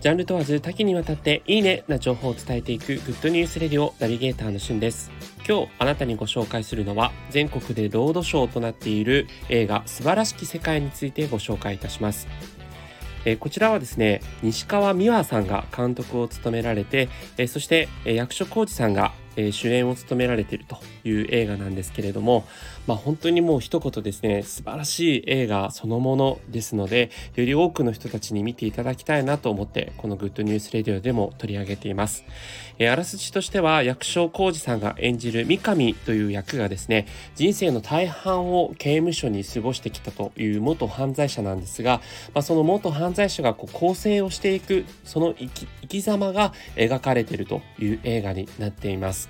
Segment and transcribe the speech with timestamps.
[0.00, 5.10] ジャンル問わず多岐にわたっていいねな情報を伝えていく Good News Radio ナビゲーターのしゅんです。
[5.46, 12.28] 今日あなたにご紹介するのは全国でロードショーとなっている映画すばらしき世界についてご紹介いたします。
[13.26, 19.12] えこちらはですね西川美和さんが監督を務められて、えそして、え役所広司さんが
[19.46, 22.44] え主演を務められているという映画なんですけれども、
[22.86, 32.24] まあ、本当にもう一言ですね素晴らしい映画そのものですのでより多くの人たちに見ていただきたいなと思ってこの Good News Radio でも取り上げています、
[32.78, 42.00] えー、あらすじとしては役所広司さんが演じる三上という役がですね人生の大半を刑務所に過ごしてきたという元犯罪者なんですが、
[42.34, 49.29] まあ、その元犯罪者がこう更生をしていくその生き生き様が描かれているという映画になっています。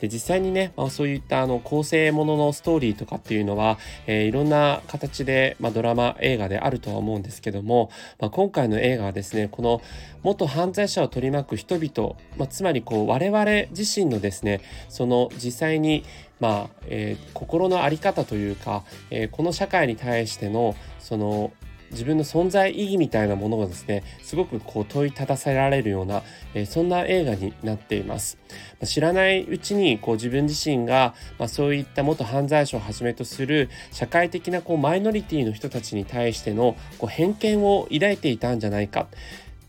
[0.00, 9.82] で実際にね、まあ、そういったあの構成もののストーリーとかっていうのは、えー、いろんな形で、まあ、ドラマ映画であるとは思うんですけども、まあ、今回の映画はですねこの
[10.22, 13.44] 元犯罪者を取り巻く人々、ま、つまりこう我々
[13.76, 16.04] 自身のですねその実際に
[16.40, 21.52] まあ、えー、心の在り方というか、えー、この社会に対してのその
[21.90, 26.22] 自分の存在意義みたいなものがですねすごくこう問いただせられるような、
[26.54, 28.38] えー、そんな映画になっています。
[28.84, 39.08] 知らないうちにこう自分自身が、まあ、そういった元犯罪者をはじめとする社会的なこうマイノリティの人たちに対してのこう偏見を抱いていたんじゃないか。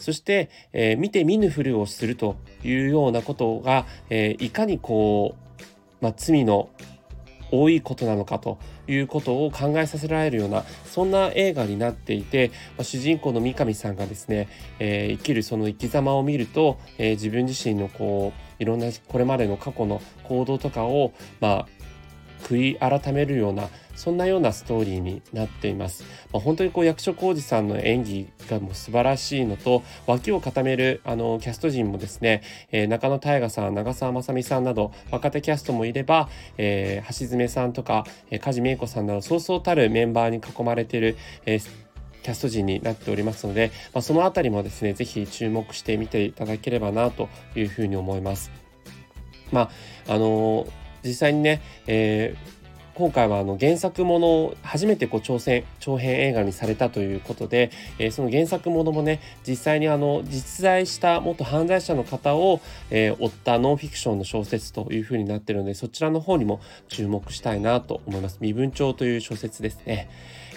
[0.00, 5.62] そして、えー、見て見ぬふりをするというようなことが、えー、いかにこう、
[6.00, 6.70] まあ、罪の
[7.50, 14.48] 多いことなのかということを考えさせられるようなそんな映画になっていて、まあ、主人公の三上さんがですね、
[14.78, 21.79] えー、生きるその生き様を見ると、えー、自分自身のこういろんなこれまでの過去の行動とかをまあ
[22.40, 26.04] 悔い改めるようなそんなようなストーリーになっています。
[26.32, 32.42] まあ、本当にこう役所広司さんの演技がもう素晴らしいのと脇を固めるあのキャスト陣もですね、
[32.72, 41.90] えー、中野大河さん長澤まさみさんなど若手キャストもいれば、えー、橋爪さんとか、えー、梶美恵子さんなどそうそうたるメンバーに囲まれている、えー
[42.22, 48.50] キャスト陣になっておりますので、まあ、そのあたりもですね、ぜひ注目してみていただければなというふうに思います。
[49.52, 49.70] ま
[50.06, 50.70] あ、あのー、
[51.04, 52.60] 実際にね、えー
[53.00, 68.36] 今回はあの原作ものを初めてこう挑戦長編映画にされたということで、えー、その原作ものもね実際にあの実在した元犯罪者の方を、えー、追ったノンフィクションの小説というふうになってるのでそちらの方にも注目したいなと思います。
[68.38, 70.10] 身分帳という小説ですね、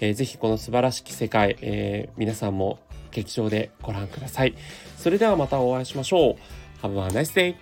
[0.00, 2.78] えー、ぜひこの素晴らしき世界、えー、皆さんも
[3.10, 4.54] 劇場でご覧ください。
[4.96, 6.36] それではまたお会いしましょ
[6.82, 6.86] う。
[6.86, 7.56] Have a nice day!